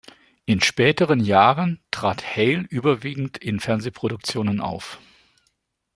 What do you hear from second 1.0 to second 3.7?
Jahren trat Hale überwiegend in